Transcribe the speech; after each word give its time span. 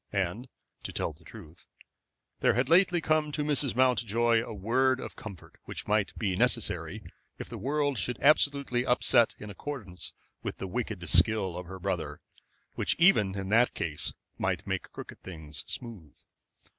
And, 0.11 0.47
to 0.81 0.91
tell 0.91 1.13
the 1.13 1.23
truth, 1.23 1.67
there 2.39 2.55
had 2.55 2.69
lately 2.69 3.01
come 3.01 3.31
to 3.33 3.43
Mrs. 3.43 3.75
Mountjoy 3.75 4.41
a 4.43 4.51
word 4.51 4.99
of 4.99 5.15
comfort, 5.15 5.57
which 5.65 5.87
might 5.87 6.17
be 6.17 6.35
necessary 6.35 7.03
if 7.37 7.47
the 7.49 7.57
world 7.59 7.99
should 7.99 8.17
be 8.17 8.23
absolutely 8.23 8.83
upset 8.83 9.35
in 9.37 9.51
accordance 9.51 10.13
with 10.41 10.57
the 10.57 10.65
wicked 10.65 11.07
skill 11.07 11.55
of 11.55 11.67
her 11.67 11.77
brother, 11.79 12.19
which 12.73 12.95
even 12.97 13.35
in 13.35 13.49
that 13.49 13.75
case 13.75 14.11
might 14.39 14.65
make 14.65 14.91
crooked 14.91 15.21
things 15.21 15.63
smooth. 15.67 16.17